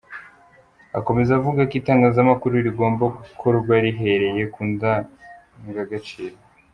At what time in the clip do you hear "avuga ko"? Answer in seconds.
1.39-1.73